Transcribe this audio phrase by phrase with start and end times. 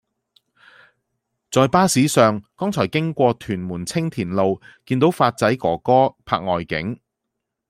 [1.51, 6.99] 在巴士上剛才經過屯門青田路見到發仔哥哥拍外景